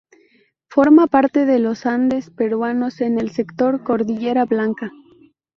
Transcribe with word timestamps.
Forma 0.67 1.05
parte 1.05 1.45
de 1.45 1.59
los 1.59 1.85
Andes 1.85 2.31
peruanos 2.31 3.01
en 3.01 3.19
el 3.19 3.29
sector 3.29 3.83
Cordillera 3.83 4.45
Blanca. 4.45 4.89